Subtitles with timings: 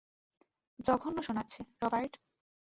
[0.79, 2.13] জঘন্য শোনাচ্ছে, রবার্ট।